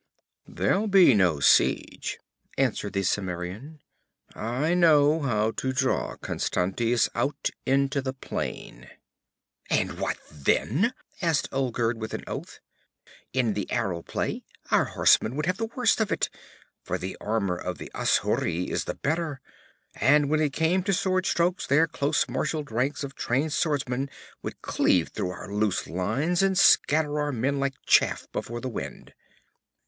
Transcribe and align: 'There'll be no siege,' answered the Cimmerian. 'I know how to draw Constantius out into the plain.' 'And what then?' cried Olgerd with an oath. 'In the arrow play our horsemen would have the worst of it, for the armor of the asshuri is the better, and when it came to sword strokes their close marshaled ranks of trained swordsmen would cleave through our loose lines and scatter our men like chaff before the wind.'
'There'll 0.47 0.87
be 0.87 1.13
no 1.13 1.39
siege,' 1.39 2.17
answered 2.57 2.93
the 2.93 3.03
Cimmerian. 3.03 3.81
'I 4.33 4.73
know 4.73 5.19
how 5.19 5.51
to 5.51 5.71
draw 5.71 6.15
Constantius 6.15 7.07
out 7.13 7.51
into 7.67 8.01
the 8.01 8.11
plain.' 8.13 8.89
'And 9.69 9.99
what 9.99 10.17
then?' 10.31 10.95
cried 11.19 11.47
Olgerd 11.51 11.99
with 11.99 12.15
an 12.15 12.23
oath. 12.25 12.59
'In 13.31 13.53
the 13.53 13.71
arrow 13.71 14.01
play 14.01 14.43
our 14.71 14.85
horsemen 14.85 15.35
would 15.35 15.45
have 15.45 15.57
the 15.57 15.69
worst 15.75 16.01
of 16.01 16.11
it, 16.11 16.31
for 16.81 16.97
the 16.97 17.15
armor 17.21 17.55
of 17.57 17.77
the 17.77 17.91
asshuri 17.93 18.71
is 18.71 18.85
the 18.85 18.95
better, 18.95 19.39
and 19.93 20.31
when 20.31 20.39
it 20.41 20.51
came 20.53 20.81
to 20.81 20.93
sword 20.93 21.27
strokes 21.27 21.67
their 21.67 21.85
close 21.85 22.27
marshaled 22.27 22.71
ranks 22.71 23.03
of 23.03 23.13
trained 23.13 23.53
swordsmen 23.53 24.09
would 24.41 24.63
cleave 24.63 25.09
through 25.09 25.29
our 25.29 25.53
loose 25.53 25.85
lines 25.85 26.41
and 26.41 26.57
scatter 26.57 27.19
our 27.19 27.31
men 27.31 27.59
like 27.59 27.75
chaff 27.85 28.25
before 28.31 28.59
the 28.59 28.67
wind.' 28.67 29.13